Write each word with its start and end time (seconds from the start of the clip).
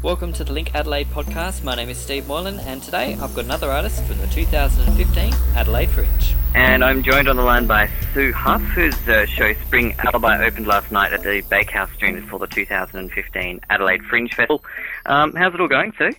Welcome 0.00 0.32
to 0.34 0.44
the 0.44 0.52
Link 0.52 0.76
Adelaide 0.76 1.08
podcast. 1.08 1.64
My 1.64 1.74
name 1.74 1.88
is 1.88 1.98
Steve 1.98 2.28
Moylan, 2.28 2.60
and 2.60 2.80
today 2.80 3.14
I've 3.20 3.34
got 3.34 3.46
another 3.46 3.68
artist 3.68 4.00
from 4.04 4.18
the 4.18 4.28
2015 4.28 5.34
Adelaide 5.56 5.90
Fringe. 5.90 6.36
And 6.54 6.84
I'm 6.84 7.02
joined 7.02 7.28
on 7.28 7.34
the 7.34 7.42
line 7.42 7.66
by 7.66 7.90
Sue 8.14 8.32
Huff, 8.32 8.62
whose 8.62 8.96
uh, 9.08 9.26
show 9.26 9.52
Spring 9.54 9.96
Alibi 9.98 10.46
opened 10.46 10.68
last 10.68 10.92
night 10.92 11.12
at 11.12 11.24
the 11.24 11.42
Bakehouse 11.50 11.90
Streamers 11.94 12.22
for 12.30 12.38
the 12.38 12.46
2015 12.46 13.60
Adelaide 13.70 14.04
Fringe 14.04 14.32
Festival. 14.32 14.64
Um, 15.06 15.34
how's 15.34 15.52
it 15.52 15.60
all 15.60 15.66
going, 15.66 15.92
Sue? 15.98 16.12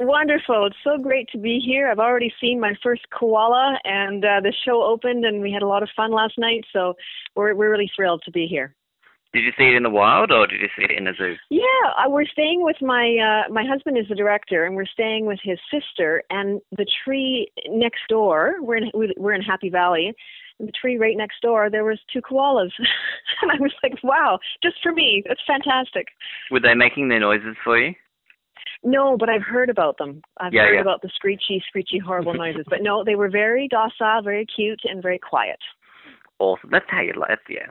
Wonderful. 0.00 0.66
It's 0.66 0.76
so 0.82 0.98
great 0.98 1.28
to 1.28 1.38
be 1.38 1.60
here. 1.60 1.88
I've 1.88 2.00
already 2.00 2.34
seen 2.40 2.58
my 2.58 2.74
first 2.82 3.08
koala, 3.10 3.78
and 3.84 4.24
uh, 4.24 4.40
the 4.40 4.52
show 4.52 4.82
opened, 4.82 5.24
and 5.24 5.40
we 5.40 5.52
had 5.52 5.62
a 5.62 5.68
lot 5.68 5.84
of 5.84 5.88
fun 5.94 6.10
last 6.10 6.38
night. 6.38 6.64
So 6.72 6.96
we're 7.36 7.54
we're 7.54 7.70
really 7.70 7.90
thrilled 7.94 8.22
to 8.24 8.32
be 8.32 8.46
here. 8.46 8.74
Did 9.36 9.44
you 9.44 9.52
see 9.58 9.64
it 9.64 9.76
in 9.76 9.82
the 9.82 9.90
wild 9.90 10.32
or 10.32 10.46
did 10.46 10.62
you 10.62 10.68
see 10.74 10.84
it 10.84 10.96
in 10.96 11.04
the 11.04 11.12
zoo? 11.14 11.34
Yeah, 11.50 11.60
uh, 11.98 12.08
we're 12.08 12.24
staying 12.24 12.62
with 12.62 12.76
my 12.80 13.04
uh, 13.20 13.52
my 13.52 13.64
husband 13.68 13.98
is 13.98 14.06
the 14.08 14.14
director, 14.14 14.64
and 14.64 14.74
we're 14.74 14.86
staying 14.86 15.26
with 15.26 15.38
his 15.42 15.58
sister. 15.70 16.22
And 16.30 16.62
the 16.74 16.86
tree 17.04 17.48
next 17.68 18.00
door, 18.08 18.54
we're 18.60 18.76
in 18.78 18.90
we're 18.94 19.34
in 19.34 19.42
Happy 19.42 19.68
Valley. 19.68 20.14
And 20.58 20.66
the 20.66 20.72
tree 20.72 20.96
right 20.96 21.18
next 21.18 21.42
door, 21.42 21.68
there 21.68 21.84
was 21.84 21.98
two 22.10 22.22
koalas, 22.22 22.70
and 23.42 23.50
I 23.52 23.56
was 23.60 23.74
like, 23.82 24.02
"Wow, 24.02 24.38
just 24.62 24.76
for 24.82 24.90
me! 24.92 25.22
That's 25.28 25.42
fantastic." 25.46 26.06
Were 26.50 26.60
they 26.60 26.72
making 26.72 27.10
their 27.10 27.20
noises 27.20 27.56
for 27.62 27.78
you? 27.78 27.92
No, 28.82 29.18
but 29.18 29.28
I've 29.28 29.42
heard 29.42 29.68
about 29.68 29.98
them. 29.98 30.22
I've 30.38 30.54
Yeah, 30.54 30.62
heard 30.62 30.76
yeah. 30.76 30.80
about 30.80 31.02
the 31.02 31.10
screechy, 31.14 31.62
screechy, 31.68 31.98
horrible 31.98 32.32
noises. 32.44 32.64
But 32.70 32.78
no, 32.80 33.04
they 33.04 33.16
were 33.16 33.28
very 33.28 33.68
docile, 33.68 34.22
very 34.22 34.46
cute, 34.46 34.80
and 34.84 35.02
very 35.02 35.18
quiet. 35.18 35.58
Awesome. 36.38 36.70
That's 36.72 36.86
how 36.88 37.02
you 37.02 37.12
like. 37.20 37.40
Yeah. 37.50 37.68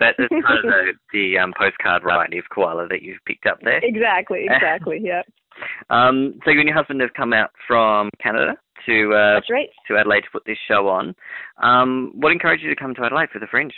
That, 0.00 0.14
that's 0.18 0.30
kind 0.30 0.58
of 0.58 0.64
the, 0.64 0.92
the 1.12 1.38
um, 1.38 1.52
postcard 1.56 2.02
variety 2.02 2.38
of 2.38 2.44
koala 2.52 2.88
that 2.88 3.02
you've 3.02 3.24
picked 3.26 3.46
up 3.46 3.58
there. 3.62 3.80
Exactly, 3.82 4.46
exactly. 4.50 5.00
Yeah, 5.02 5.22
Um, 5.90 6.34
so 6.44 6.50
you 6.50 6.60
and 6.60 6.68
your 6.68 6.76
husband 6.76 7.00
have 7.00 7.14
come 7.14 7.32
out 7.32 7.50
from 7.66 8.10
Canada 8.20 8.56
to 8.86 9.14
uh, 9.14 9.40
right. 9.50 9.70
to 9.88 9.96
Adelaide 9.96 10.22
to 10.22 10.30
put 10.32 10.44
this 10.44 10.58
show 10.68 10.88
on. 10.88 11.14
Um, 11.62 12.12
what 12.14 12.32
encouraged 12.32 12.62
you 12.62 12.70
to 12.70 12.80
come 12.80 12.94
to 12.94 13.04
Adelaide 13.04 13.30
for 13.32 13.38
the 13.38 13.46
Fringe? 13.46 13.72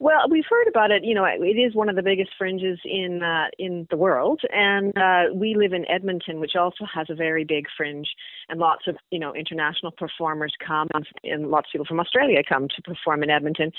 Well, 0.00 0.28
we've 0.30 0.44
heard 0.48 0.68
about 0.68 0.92
it. 0.92 1.04
You 1.04 1.14
know, 1.14 1.24
it 1.24 1.58
is 1.58 1.74
one 1.74 1.88
of 1.88 1.96
the 1.96 2.02
biggest 2.02 2.30
fringes 2.38 2.78
in 2.84 3.20
uh, 3.22 3.46
in 3.58 3.86
the 3.90 3.96
world, 3.96 4.40
and 4.50 4.96
uh, 4.96 5.34
we 5.34 5.56
live 5.56 5.72
in 5.72 5.90
Edmonton, 5.90 6.38
which 6.38 6.54
also 6.54 6.84
has 6.92 7.08
a 7.10 7.16
very 7.16 7.44
big 7.44 7.66
fringe, 7.76 8.08
and 8.48 8.60
lots 8.60 8.86
of 8.86 8.96
you 9.10 9.18
know 9.18 9.34
international 9.34 9.90
performers 9.90 10.54
come, 10.64 10.86
and 11.24 11.50
lots 11.50 11.68
of 11.68 11.72
people 11.72 11.86
from 11.86 11.98
Australia 11.98 12.42
come 12.48 12.68
to 12.68 12.82
perform 12.82 13.24
in 13.24 13.30
Edmonton. 13.30 13.72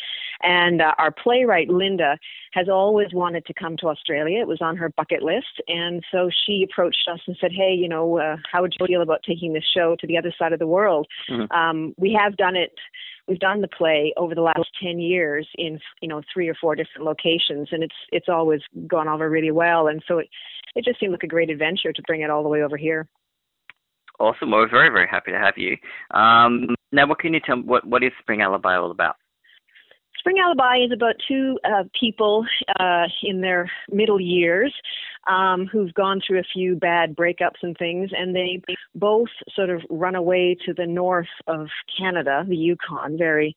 And 0.43 0.81
uh, 0.81 0.91
our 0.97 1.11
playwright 1.11 1.69
Linda 1.69 2.17
has 2.51 2.67
always 2.67 3.13
wanted 3.13 3.45
to 3.45 3.53
come 3.53 3.77
to 3.77 3.87
Australia. 3.87 4.41
It 4.41 4.47
was 4.47 4.61
on 4.61 4.75
her 4.75 4.89
bucket 4.89 5.23
list, 5.23 5.61
and 5.69 6.03
so 6.11 6.29
she 6.45 6.67
approached 6.69 7.07
us 7.09 7.21
and 7.27 7.37
said, 7.39 7.53
"Hey, 7.53 7.73
you 7.73 7.87
know, 7.87 8.19
uh, 8.19 8.35
how 8.51 8.61
would 8.61 8.73
you 8.77 8.85
feel 8.85 9.01
about 9.01 9.23
taking 9.23 9.53
this 9.53 9.65
show 9.73 9.95
to 10.01 10.05
the 10.07 10.17
other 10.17 10.33
side 10.37 10.51
of 10.51 10.59
the 10.59 10.67
world?" 10.67 11.07
Mhm. 11.29 11.49
Um, 11.55 11.95
we 11.97 12.11
have 12.11 12.35
done 12.35 12.57
it 12.57 12.73
we've 13.29 13.39
done 13.39 13.61
the 13.61 13.67
play 13.67 14.13
over 14.17 14.35
the 14.35 14.41
last 14.41 14.67
10 14.83 14.99
years 14.99 15.47
in 15.55 15.79
you 16.01 16.09
know 16.09 16.21
three 16.33 16.49
or 16.49 16.55
four 16.59 16.75
different 16.75 17.05
locations 17.05 17.69
and 17.71 17.83
it's 17.83 17.95
it's 18.11 18.27
always 18.27 18.61
gone 18.87 19.07
over 19.07 19.29
really 19.29 19.51
well 19.51 19.87
and 19.87 20.03
so 20.07 20.17
it 20.17 20.27
it 20.75 20.83
just 20.83 20.99
seemed 20.99 21.11
like 21.11 21.23
a 21.23 21.27
great 21.27 21.49
adventure 21.49 21.93
to 21.93 22.01
bring 22.07 22.21
it 22.21 22.29
all 22.29 22.43
the 22.43 22.49
way 22.49 22.63
over 22.63 22.75
here 22.75 23.07
Awesome. 24.19 24.51
Well, 24.51 24.59
we're 24.59 24.69
very, 24.69 24.89
very 24.89 25.07
happy 25.09 25.31
to 25.31 25.37
have 25.37 25.53
you. 25.55 25.77
Um, 26.11 26.75
now, 26.91 27.07
what 27.07 27.19
can 27.19 27.33
you 27.33 27.39
tell? 27.39 27.55
What 27.55 27.87
what 27.87 28.03
is 28.03 28.11
Spring 28.19 28.41
Alibi 28.41 28.75
all 28.75 28.91
about? 28.91 29.15
Spring 30.17 30.35
Alibi 30.43 30.83
is 30.85 30.91
about 30.91 31.15
two 31.25 31.57
uh, 31.63 31.83
people 31.97 32.45
uh, 32.77 33.05
in 33.23 33.39
their 33.39 33.71
middle 33.89 34.19
years 34.19 34.73
um, 35.27 35.67
who've 35.67 35.93
gone 35.93 36.21
through 36.25 36.39
a 36.39 36.43
few 36.53 36.75
bad 36.75 37.15
breakups 37.15 37.61
and 37.61 37.77
things, 37.77 38.11
and 38.17 38.35
they 38.35 38.61
both 38.95 39.29
sort 39.55 39.69
of 39.69 39.81
run 39.89 40.15
away 40.15 40.55
to 40.65 40.73
the 40.73 40.87
north 40.87 41.27
of 41.47 41.67
Canada, 41.97 42.43
the 42.47 42.55
Yukon, 42.55 43.17
very, 43.17 43.55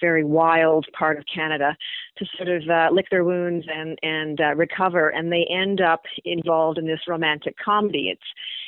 very 0.00 0.24
wild 0.24 0.86
part 0.98 1.18
of 1.18 1.24
Canada, 1.32 1.76
to 2.18 2.26
sort 2.36 2.48
of 2.48 2.68
uh, 2.68 2.88
lick 2.92 3.06
their 3.10 3.24
wounds 3.24 3.66
and 3.72 3.98
and 4.02 4.40
uh, 4.40 4.54
recover. 4.54 5.10
And 5.10 5.30
they 5.30 5.46
end 5.50 5.80
up 5.80 6.02
involved 6.24 6.78
in 6.78 6.86
this 6.86 7.00
romantic 7.06 7.54
comedy. 7.62 8.08
It's 8.08 8.22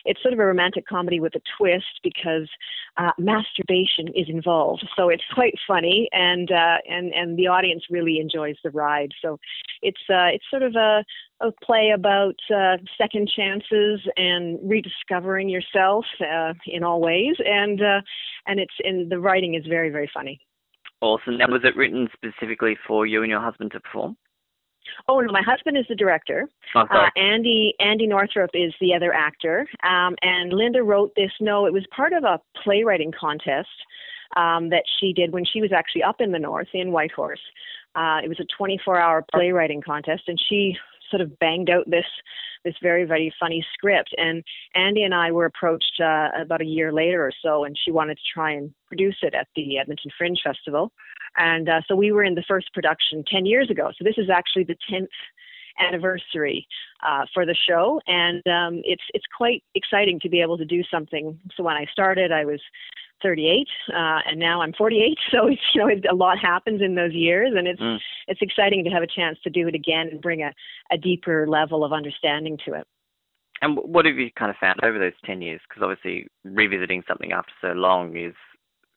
it's 0.05 0.23
sort 0.23 0.35
of 0.35 0.41
a 0.41 0.47
romantic 0.47 0.87
comedy 0.87 1.21
with 1.21 1.35
a 1.35 1.41
twist 1.59 2.01
because 2.03 2.49
uh, 2.97 3.13
masturbation 3.19 4.09
is 4.15 4.27
involved. 4.29 4.87
So 4.97 5.09
it's 5.09 5.25
quite 5.35 5.55
funny, 5.67 6.09
and 6.13 6.51
uh, 6.51 6.79
and 6.89 7.13
and 7.13 7.39
the 7.39 7.47
audience 7.47 7.85
really 7.91 8.19
enjoys 8.19 8.57
the 8.63 8.71
ride. 8.71 9.13
So 9.23 9.39
it's 9.83 10.01
uh, 10.09 10.29
it's 10.33 10.45
sort 10.51 10.63
of 10.63 10.75
a, 10.77 11.05
a 11.41 11.53
play 11.65 11.93
about 11.95 12.37
uh, 12.55 12.77
second 12.99 13.31
chances 13.35 14.01
and 14.17 14.59
rediscovering 14.63 15.49
yourself 15.49 16.05
uh, 16.21 16.55
in 16.67 16.83
all 16.83 17.01
ways, 17.01 17.37
and 17.45 17.81
uh, 17.81 18.01
and 18.47 18.61
it's 18.61 18.75
and 18.83 19.11
the 19.11 19.19
writing 19.19 19.55
is 19.55 19.67
very 19.67 19.91
very 19.91 20.11
funny. 20.13 20.41
Awesome. 21.01 21.37
Now, 21.37 21.49
was 21.49 21.63
it 21.65 21.77
written 21.77 22.09
specifically 22.15 22.77
for 22.87 23.05
you 23.05 23.23
and 23.23 23.31
your 23.31 23.41
husband 23.41 23.73
to 23.73 23.81
perform? 23.81 24.17
Oh 25.09 25.21
no, 25.21 25.33
my 25.33 25.43
husband 25.43 25.77
is 25.77 25.85
the 25.89 25.95
director. 25.95 26.49
Sorry. 26.73 26.89
Uh, 26.91 27.11
Andy 27.19 27.75
Andy 27.81 28.07
Northrop 28.07 28.51
is 28.55 28.73
the 28.81 28.95
other 28.95 29.13
actor, 29.13 29.67
um, 29.83 30.17
and 30.23 30.53
Linda 30.53 30.83
wrote 30.83 31.13
this. 31.17 31.31
No, 31.41 31.67
it 31.67 31.73
was 31.73 31.85
part 31.95 32.13
of 32.13 32.25
a 32.25 32.41
playwriting 32.63 33.13
contest 33.19 33.69
um, 34.37 34.71
that 34.71 34.85
she 34.99 35.13
did 35.13 35.33
when 35.33 35.45
she 35.45 35.61
was 35.61 35.73
actually 35.73 36.03
up 36.03 36.21
in 36.21 36.33
the 36.33 36.39
north 36.39 36.69
in 36.73 36.93
Whitehorse. 36.93 37.41
Uh, 37.95 38.19
it 38.25 38.29
was 38.29 38.41
a 38.41 38.63
24-hour 38.63 39.25
playwriting 39.33 39.81
contest, 39.81 40.25
and 40.27 40.41
she 40.49 40.77
sort 41.11 41.21
of 41.21 41.39
banged 41.39 41.71
out 41.71 41.89
this 41.89 42.07
this 42.65 42.75
very 42.83 43.05
very 43.05 43.33
funny 43.39 43.65
script. 43.73 44.15
And 44.17 44.43
Andy 44.75 45.03
and 45.03 45.15
I 45.15 45.31
were 45.31 45.45
approached 45.45 46.01
uh, 46.01 46.29
about 46.41 46.63
a 46.63 46.67
year 46.67 46.93
later 46.93 47.25
or 47.25 47.33
so, 47.43 47.65
and 47.65 47.77
she 47.83 47.91
wanted 47.91 48.17
to 48.17 48.23
try 48.33 48.53
and 48.53 48.73
produce 48.87 49.17
it 49.23 49.35
at 49.35 49.49
the 49.57 49.79
Edmonton 49.79 50.11
Fringe 50.17 50.41
Festival. 50.43 50.93
And 51.37 51.69
uh, 51.69 51.81
so 51.89 51.97
we 51.97 52.13
were 52.13 52.25
in 52.25 52.35
the 52.35 52.45
first 52.47 52.73
production 52.73 53.25
10 53.27 53.45
years 53.45 53.71
ago. 53.71 53.91
So 53.99 54.05
this 54.05 54.19
is 54.19 54.31
actually 54.31 54.65
the 54.65 54.77
10th 54.91 55.09
anniversary 55.81 56.67
uh, 57.07 57.27
for 57.33 57.45
the 57.45 57.55
show, 57.55 58.01
and 58.07 58.47
um, 58.47 58.81
it's 58.85 59.03
it's 59.13 59.25
quite 59.37 59.63
exciting 59.75 60.21
to 60.21 60.29
be 60.29 60.41
able 60.41 60.59
to 60.59 60.65
do 60.65 60.83
something. 60.91 61.39
So 61.57 61.63
when 61.63 61.77
I 61.77 61.87
started, 61.91 62.33
I 62.33 62.45
was 62.45 62.61
38, 63.25 63.67
uh, 63.89 64.19
and 64.31 64.39
now 64.39 64.61
I'm 64.61 64.73
48. 64.75 65.19
So 65.33 65.49
it's 65.49 65.61
you 65.75 65.81
know 65.81 65.89
it, 65.89 66.05
a 66.09 66.15
lot 66.15 66.39
happens 66.39 66.81
in 66.81 66.95
those 66.95 67.13
years, 67.13 67.55
and 67.57 67.67
it's 67.67 67.81
Mm. 67.81 67.99
it's 68.29 68.41
exciting 68.43 68.85
to 68.85 68.91
have 68.91 69.03
a 69.03 69.07
chance 69.07 69.37
to 69.43 69.51
do 69.51 69.67
it 69.67 69.75
again 69.75 70.09
and 70.13 70.21
bring 70.21 70.43
a, 70.43 70.53
a 70.93 70.99
deeper 70.99 71.47
level 71.49 71.83
of 71.85 71.93
understanding 71.93 72.57
to 72.67 72.75
it. 72.75 72.87
And 73.63 73.77
what 73.79 74.05
have 74.05 74.17
you 74.17 74.31
kind 74.39 74.51
of 74.51 74.57
found 74.59 74.81
over 74.85 74.99
those 74.99 75.13
10 75.25 75.41
years? 75.41 75.61
Because 75.67 75.83
obviously 75.83 76.29
revisiting 76.45 77.03
something 77.09 77.33
after 77.33 77.53
so 77.61 77.69
long 77.69 78.17
is 78.17 78.35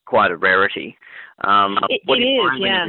quite 0.05 0.31
a 0.31 0.35
rarity. 0.35 0.97
Um, 1.43 1.79
It- 1.89 2.01
what 2.05 2.17
it 2.17 2.21
do 2.21 2.27
you 2.27 2.45
is, 2.53 2.59
yeah. 2.59 2.85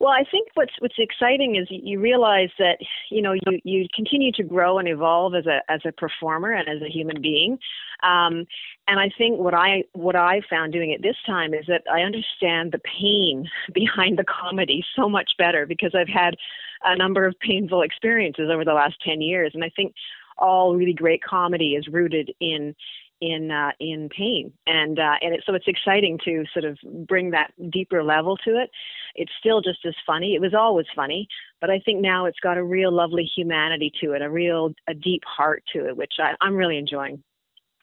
Well, 0.00 0.10
I 0.10 0.24
think 0.30 0.48
what's 0.54 0.72
what's 0.78 0.94
exciting 0.98 1.56
is 1.56 1.66
you 1.70 2.00
realize 2.00 2.50
that 2.58 2.78
you 3.10 3.22
know 3.22 3.32
you 3.32 3.60
you 3.64 3.86
continue 3.94 4.32
to 4.32 4.42
grow 4.42 4.78
and 4.78 4.88
evolve 4.88 5.34
as 5.34 5.46
a 5.46 5.60
as 5.70 5.80
a 5.84 5.92
performer 5.92 6.52
and 6.52 6.68
as 6.68 6.82
a 6.82 6.90
human 6.90 7.20
being, 7.20 7.58
um, 8.02 8.46
and 8.88 9.00
I 9.00 9.10
think 9.16 9.38
what 9.38 9.54
I 9.54 9.84
what 9.92 10.16
I 10.16 10.40
found 10.48 10.72
doing 10.72 10.90
it 10.90 11.02
this 11.02 11.16
time 11.26 11.54
is 11.54 11.64
that 11.68 11.82
I 11.92 12.00
understand 12.00 12.72
the 12.72 12.80
pain 13.00 13.48
behind 13.74 14.18
the 14.18 14.24
comedy 14.24 14.84
so 14.94 15.08
much 15.08 15.32
better 15.38 15.66
because 15.66 15.94
I've 15.94 16.08
had 16.08 16.36
a 16.84 16.96
number 16.96 17.26
of 17.26 17.34
painful 17.40 17.82
experiences 17.82 18.50
over 18.52 18.64
the 18.64 18.74
last 18.74 18.96
ten 19.04 19.20
years, 19.20 19.52
and 19.54 19.64
I 19.64 19.70
think 19.74 19.94
all 20.38 20.76
really 20.76 20.92
great 20.92 21.22
comedy 21.22 21.74
is 21.74 21.88
rooted 21.88 22.30
in 22.40 22.74
in 23.20 23.50
uh, 23.50 23.70
in 23.80 24.08
pain, 24.16 24.52
and 24.66 24.98
uh, 24.98 25.14
and 25.20 25.34
it, 25.34 25.44
so 25.46 25.54
it's 25.54 25.68
exciting 25.68 26.18
to 26.24 26.44
sort 26.52 26.64
of 26.64 26.78
bring 27.06 27.30
that 27.30 27.52
deeper 27.70 28.02
level 28.02 28.36
to 28.38 28.60
it. 28.60 28.70
It's 29.14 29.32
still 29.38 29.60
just 29.60 29.78
as 29.86 29.94
funny. 30.06 30.34
It 30.34 30.40
was 30.40 30.54
always 30.54 30.86
funny, 30.94 31.28
but 31.60 31.70
I 31.70 31.80
think 31.80 32.00
now 32.00 32.26
it's 32.26 32.40
got 32.40 32.58
a 32.58 32.64
real 32.64 32.92
lovely 32.92 33.24
humanity 33.24 33.90
to 34.02 34.12
it, 34.12 34.22
a 34.22 34.30
real 34.30 34.74
a 34.88 34.94
deep 34.94 35.22
heart 35.26 35.62
to 35.74 35.88
it, 35.88 35.96
which 35.96 36.14
I, 36.18 36.34
I'm 36.40 36.56
really 36.56 36.78
enjoying. 36.78 37.22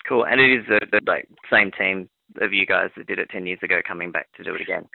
Cool. 0.08 0.26
And 0.26 0.40
it 0.40 0.52
is 0.52 0.66
the, 0.68 0.80
the 0.92 1.02
like 1.08 1.28
same 1.52 1.72
team 1.72 2.10
of 2.42 2.54
you 2.54 2.66
guys 2.66 2.90
that 2.98 3.08
did 3.08 3.20
it 3.20 3.30
10 3.30 3.46
years 3.46 3.60
ago 3.64 3.80
coming 3.88 4.12
back 4.12 4.28
to 4.36 4.44
do 4.44 4.54
it 4.56 4.62
again. 4.62 4.86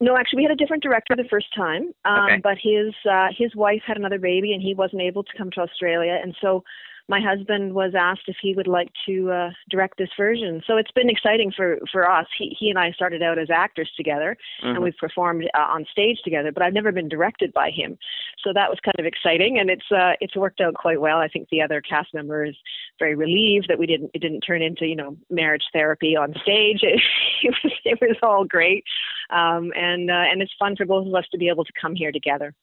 No, 0.00 0.16
actually, 0.16 0.38
we 0.38 0.42
had 0.42 0.52
a 0.52 0.56
different 0.56 0.82
director 0.82 1.14
the 1.16 1.28
first 1.30 1.46
time, 1.54 1.92
um, 2.04 2.24
Okay. 2.24 2.40
but 2.42 2.58
his 2.60 2.92
uh, 3.10 3.28
his 3.36 3.54
wife 3.54 3.80
had 3.86 3.96
another 3.96 4.18
baby, 4.18 4.52
and 4.52 4.60
he 4.60 4.74
wasn't 4.74 5.00
able 5.00 5.22
to 5.22 5.38
come 5.38 5.50
to 5.52 5.60
Australia, 5.60 6.18
and 6.22 6.34
so 6.40 6.64
my 7.08 7.20
husband 7.20 7.74
was 7.74 7.92
asked 7.94 8.28
if 8.28 8.36
he 8.40 8.54
would 8.54 8.66
like 8.66 8.88
to 9.06 9.30
uh, 9.30 9.50
direct 9.68 9.98
this 9.98 10.08
version. 10.16 10.62
So 10.66 10.78
it's 10.78 10.90
been 10.92 11.10
exciting 11.10 11.52
for 11.54 11.78
for 11.92 12.10
us. 12.10 12.26
He 12.38 12.56
he 12.58 12.70
and 12.70 12.78
I 12.78 12.92
started 12.92 13.22
out 13.22 13.38
as 13.38 13.50
actors 13.50 13.90
together, 13.96 14.36
Mhm. 14.62 14.70
and 14.70 14.82
we've 14.82 14.96
performed 14.96 15.44
uh, 15.54 15.58
on 15.58 15.84
stage 15.92 16.18
together. 16.24 16.50
But 16.50 16.62
I've 16.62 16.72
never 16.72 16.92
been 16.92 17.08
directed 17.08 17.52
by 17.52 17.70
him, 17.70 17.98
so 18.42 18.52
that 18.54 18.70
was 18.70 18.78
kind 18.80 18.98
of 18.98 19.04
exciting, 19.04 19.58
and 19.58 19.68
it's 19.68 19.90
uh, 19.92 20.14
it's 20.20 20.34
worked 20.34 20.60
out 20.60 20.74
quite 20.74 21.00
well. 21.00 21.18
I 21.18 21.28
think 21.28 21.48
the 21.50 21.60
other 21.60 21.82
cast 21.82 22.14
member 22.14 22.44
is 22.44 22.56
very 22.98 23.14
relieved 23.14 23.66
that 23.68 23.78
we 23.78 23.86
didn't 23.86 24.10
it 24.14 24.20
didn't 24.20 24.40
turn 24.40 24.62
into 24.62 24.86
you 24.86 24.96
know 24.96 25.16
marriage 25.28 25.64
therapy 25.72 26.16
on 26.16 26.34
stage. 26.42 26.82
It, 26.94 27.00
it 27.42 27.54
was 27.62 27.72
it 27.84 27.98
was 28.00 28.16
all 28.22 28.44
great, 28.44 28.84
um, 29.30 29.72
and 29.76 30.10
uh, 30.10 30.24
and 30.30 30.40
it's 30.40 30.54
fun 30.58 30.76
for 30.76 30.86
both 30.86 31.06
of 31.06 31.14
us 31.14 31.26
to 31.32 31.38
be 31.38 31.48
able 31.48 31.64
to 31.64 31.72
come 31.78 31.94
here 31.94 32.12
together. 32.12 32.54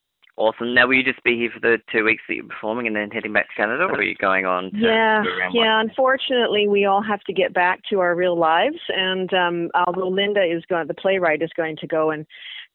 Awesome. 0.41 0.73
Now, 0.73 0.87
will 0.87 0.95
you 0.95 1.03
just 1.03 1.23
be 1.23 1.35
here 1.35 1.51
for 1.53 1.59
the 1.59 1.77
two 1.91 2.03
weeks 2.03 2.23
that 2.27 2.33
you're 2.33 2.47
performing 2.47 2.87
and 2.87 2.95
then 2.95 3.11
heading 3.11 3.31
back 3.31 3.47
to 3.49 3.55
Canada, 3.55 3.83
or 3.83 3.99
are 3.99 4.01
you 4.01 4.15
going 4.15 4.47
on? 4.47 4.71
yeah, 4.73 5.21
yeah. 5.53 5.79
Unfortunately, 5.79 6.67
we 6.67 6.85
all 6.85 7.03
have 7.03 7.21
to 7.25 7.33
get 7.33 7.53
back 7.53 7.81
to 7.91 7.99
our 7.99 8.15
real 8.15 8.35
lives, 8.35 8.79
and 8.89 9.31
um, 9.35 9.69
although 9.85 10.07
Linda 10.07 10.41
is 10.41 10.63
going, 10.67 10.87
the 10.87 10.95
playwright 10.95 11.43
is 11.43 11.51
going 11.55 11.77
to 11.77 11.85
go 11.85 12.09
and 12.09 12.25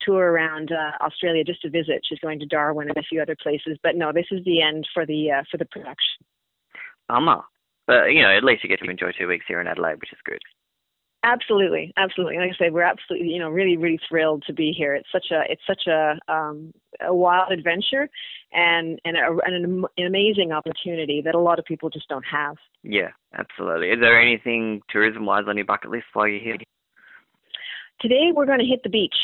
tour 0.00 0.30
around 0.30 0.70
uh, 0.70 1.04
Australia 1.04 1.42
just 1.42 1.60
to 1.62 1.68
visit. 1.68 2.02
She's 2.08 2.20
going 2.20 2.38
to 2.38 2.46
Darwin 2.46 2.88
and 2.88 2.98
a 2.98 3.02
few 3.02 3.20
other 3.20 3.36
places. 3.42 3.76
But 3.82 3.96
no, 3.96 4.12
this 4.12 4.26
is 4.30 4.44
the 4.44 4.62
end 4.62 4.86
for 4.94 5.04
the 5.04 5.32
uh, 5.32 5.42
for 5.50 5.56
the 5.56 5.64
production. 5.64 6.22
Bummer. 7.08 7.42
But 7.88 8.12
you 8.12 8.22
know, 8.22 8.30
at 8.30 8.44
least 8.44 8.62
you 8.62 8.70
get 8.70 8.78
to 8.78 8.88
enjoy 8.88 9.10
two 9.18 9.26
weeks 9.26 9.46
here 9.48 9.60
in 9.60 9.66
Adelaide, 9.66 9.98
which 9.98 10.12
is 10.12 10.18
good. 10.24 10.38
Absolutely, 11.26 11.92
absolutely. 11.96 12.38
Like 12.38 12.52
I 12.54 12.66
say, 12.66 12.70
we're 12.70 12.82
absolutely, 12.82 13.30
you 13.30 13.40
know, 13.40 13.48
really, 13.48 13.76
really 13.76 13.98
thrilled 14.08 14.44
to 14.46 14.52
be 14.52 14.70
here. 14.70 14.94
It's 14.94 15.08
such 15.10 15.26
a, 15.32 15.42
it's 15.48 15.62
such 15.66 15.88
a, 15.88 16.16
um, 16.32 16.72
a 17.00 17.14
wild 17.14 17.52
adventure, 17.52 18.08
and 18.52 19.00
and, 19.04 19.16
a, 19.16 19.38
and 19.44 19.64
an, 19.64 19.84
an 19.96 20.06
amazing 20.06 20.52
opportunity 20.52 21.22
that 21.24 21.34
a 21.34 21.40
lot 21.40 21.58
of 21.58 21.64
people 21.64 21.90
just 21.90 22.08
don't 22.08 22.24
have. 22.30 22.56
Yeah, 22.82 23.10
absolutely. 23.36 23.88
Is 23.88 24.00
there 24.00 24.20
anything 24.20 24.82
tourism-wise 24.90 25.44
on 25.48 25.56
your 25.56 25.66
bucket 25.66 25.90
list 25.90 26.06
while 26.12 26.28
you're 26.28 26.40
here? 26.40 26.56
Today 28.00 28.30
we're 28.34 28.46
going 28.46 28.58
to 28.58 28.64
hit 28.64 28.82
the 28.82 28.90
beach. 28.90 29.16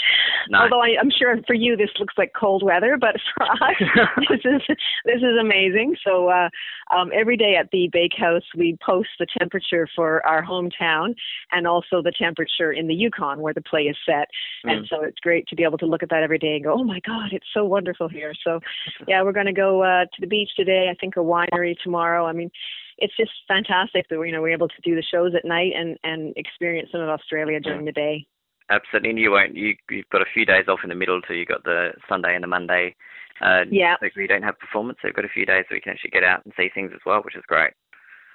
Nice. 0.49 0.63
Although 0.63 0.83
I, 0.83 1.01
am 1.01 1.11
sure 1.11 1.37
for 1.47 1.55
you 1.55 1.77
this 1.77 1.91
looks 1.99 2.15
like 2.17 2.33
cold 2.39 2.63
weather, 2.63 2.97
but 3.01 3.17
for 3.37 3.45
us 3.45 3.77
this 4.31 4.41
is 4.45 4.63
this 5.05 5.19
is 5.19 5.39
amazing. 5.41 5.97
So 6.05 6.29
uh, 6.29 6.49
um, 6.95 7.11
every 7.15 7.37
day 7.37 7.57
at 7.59 7.71
the 7.71 7.89
Bakehouse 7.93 8.43
we 8.57 8.77
post 8.85 9.09
the 9.19 9.27
temperature 9.39 9.89
for 9.95 10.25
our 10.27 10.43
hometown 10.45 11.15
and 11.51 11.67
also 11.67 12.03
the 12.03 12.13
temperature 12.17 12.73
in 12.73 12.89
the 12.89 12.95
Yukon 12.95 13.41
where 13.41 13.55
the 13.55 13.63
play 13.63 13.83
is 13.83 13.97
set. 14.07 14.29
Mm. 14.67 14.73
And 14.73 14.87
so 14.89 15.03
it's 15.03 15.19
great 15.21 15.47
to 15.49 15.57
be 15.57 15.65
able 15.65 15.79
to 15.79 15.87
look 15.87 16.03
at 16.03 16.11
that 16.11 16.23
every 16.23 16.39
day 16.39 16.55
and 16.55 16.65
go, 16.65 16.75
oh 16.75 16.85
my 16.85 17.01
God, 17.07 17.33
it's 17.33 17.47
so 17.55 17.65
wonderful 17.65 18.09
here. 18.09 18.33
So 18.45 18.61
yeah, 19.09 19.23
we're 19.23 19.33
going 19.33 19.47
to 19.47 19.53
go 19.53 19.83
uh, 19.83 20.05
to 20.05 20.21
the 20.21 20.27
beach 20.27 20.51
today. 20.57 20.89
I 20.91 20.95
think 20.95 21.17
a 21.17 21.21
winery 21.21 21.75
tomorrow. 21.83 22.27
I 22.27 22.33
mean, 22.33 22.51
it's 22.99 23.17
just 23.17 23.33
fantastic 23.49 24.09
that 24.09 24.19
we 24.19 24.29
you 24.29 24.33
know 24.33 24.43
we're 24.43 24.53
able 24.53 24.69
to 24.69 24.81
do 24.85 24.95
the 24.95 25.03
shows 25.03 25.35
at 25.35 25.45
night 25.45 25.73
and 25.77 25.99
and 26.05 26.33
experience 26.37 26.91
some 26.93 27.01
of 27.01 27.09
Australia 27.09 27.61
during 27.61 27.85
the 27.85 27.93
day. 27.93 28.27
Absolutely, 28.73 29.21
you 29.21 29.31
won't. 29.31 29.55
You 29.55 29.75
you've 29.91 30.09
got 30.11 30.23
a 30.23 30.33
few 30.33 30.47
days 30.47 30.65
off 30.69 30.81
in 30.83 30.89
the 30.89 30.95
middle, 30.95 31.21
so 31.29 31.35
you've 31.35 31.49
got 31.49 31.65
the 31.65 31.91
Sunday 32.09 32.35
and 32.35 32.43
the 32.43 32.49
Monday. 32.49 32.95
Uh, 33.41 33.65
yeah. 33.71 33.97
So 34.01 34.09
you 34.21 34.29
don't 34.29 34.43
have 34.43 34.59
performance, 34.59 34.99
so 35.03 35.09
we've 35.09 35.15
got 35.15 35.25
a 35.25 35.35
few 35.35 35.45
days 35.45 35.65
so 35.69 35.75
we 35.75 35.81
can 35.81 35.93
actually 35.93 36.11
get 36.11 36.25
out 36.25 36.45
and 36.45 36.55
see 36.57 36.69
things 36.73 36.93
as 36.95 37.01
well, 37.05 37.21
which 37.23 37.37
is 37.37 37.43
great. 37.47 37.73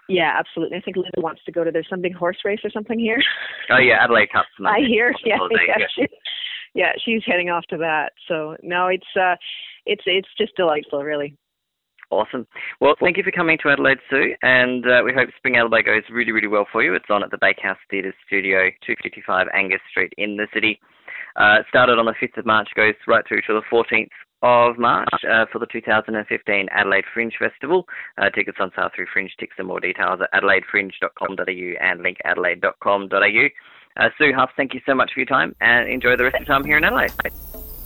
Yeah, 0.09 0.31
absolutely. 0.37 0.77
I 0.77 0.81
think 0.81 0.95
Linda 0.95 1.19
wants 1.19 1.41
to 1.45 1.51
go 1.51 1.63
to. 1.63 1.71
There's 1.71 1.89
some 1.89 2.01
big 2.01 2.15
horse 2.15 2.37
race 2.45 2.59
or 2.63 2.69
something 2.69 2.99
here. 2.99 3.21
Oh 3.69 3.79
yeah, 3.79 4.01
Adelaide 4.01 4.31
Cup. 4.31 4.45
I 4.65 4.79
hear. 4.87 5.13
Yeah, 5.25 5.37
yeah, 5.51 5.87
she, 5.93 6.07
yeah, 6.73 6.91
she's 7.03 7.21
heading 7.25 7.49
off 7.49 7.65
to 7.69 7.77
that. 7.77 8.13
So 8.29 8.55
no, 8.63 8.87
it's 8.87 9.11
uh, 9.19 9.35
it's 9.85 10.03
it's 10.05 10.29
just 10.37 10.55
delightful, 10.55 11.03
really. 11.03 11.35
Awesome. 12.09 12.47
Well, 12.79 12.95
thank 13.01 13.17
you 13.17 13.23
for 13.23 13.31
coming 13.31 13.57
to 13.63 13.69
Adelaide, 13.69 13.97
Sue, 14.09 14.33
and 14.41 14.85
uh, 14.85 15.01
we 15.03 15.13
hope 15.13 15.29
Spring 15.37 15.57
Alibi 15.57 15.81
goes 15.81 16.03
really, 16.09 16.31
really 16.31 16.47
well 16.47 16.65
for 16.71 16.81
you. 16.81 16.93
It's 16.93 17.09
on 17.09 17.21
at 17.21 17.31
the 17.31 17.37
Bakehouse 17.39 17.77
Theatre 17.89 18.13
Studio, 18.25 18.69
255 18.85 19.47
Angus 19.53 19.81
Street 19.91 20.13
in 20.17 20.37
the 20.37 20.47
city. 20.53 20.79
Uh, 21.35 21.57
started 21.69 21.99
on 21.99 22.05
the 22.05 22.15
5th 22.21 22.37
of 22.37 22.45
March, 22.45 22.69
goes 22.75 22.95
right 23.07 23.23
through 23.27 23.41
to 23.41 23.53
the 23.53 23.61
14th 23.71 24.07
of 24.41 24.77
March 24.77 25.09
uh, 25.29 25.45
for 25.51 25.59
the 25.59 25.67
2015 25.71 26.67
Adelaide 26.71 27.03
Fringe 27.13 27.33
Festival. 27.37 27.85
Uh, 28.17 28.29
tickets 28.29 28.57
on 28.59 28.71
sale 28.75 28.89
through 28.95 29.07
FringeTIX 29.15 29.49
and 29.57 29.67
more 29.67 29.79
details 29.79 30.19
at 30.21 30.41
adelaidefringe.com.au 30.41 31.43
and 31.81 31.99
linkadelaide.com.au. 31.99 33.47
Uh, 33.97 34.09
Sue 34.17 34.31
Huff, 34.35 34.51
thank 34.55 34.73
you 34.73 34.81
so 34.85 34.93
much 34.93 35.11
for 35.13 35.19
your 35.19 35.27
time 35.27 35.55
and 35.59 35.89
enjoy 35.89 36.15
the 36.15 36.23
rest 36.23 36.35
of 36.35 36.47
your 36.47 36.55
time 36.55 36.65
here 36.65 36.77
in 36.77 36.83
Adelaide. 36.83 37.11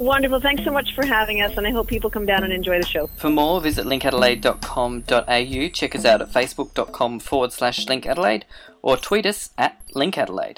Wonderful. 0.01 0.39
Thanks 0.39 0.63
so 0.63 0.71
much 0.71 0.95
for 0.95 1.06
having 1.06 1.44
us, 1.44 1.56
and 1.57 1.68
I 1.68 1.69
hope 1.69 1.88
people 1.88 2.09
come 2.09 2.25
down 2.25 2.44
and 2.44 2.51
enjoy 2.51 2.80
the 2.80 2.88
show. 2.88 3.06
For 3.18 3.30
more, 3.30 3.62
visit 3.62 3.86
linkadelaide.com.au. 3.86 5.69
Check 5.69 5.95
us 5.95 6.06
out 6.06 6.24
at 6.24 6.31
facebook.com 6.31 7.19
forward 7.19 7.53
slash 7.53 7.86
linkadelaide 7.86 8.42
or 8.81 8.98
tweet 8.98 9.27
us 9.27 9.51
at 9.59 9.80
linkadelaide. 9.94 10.57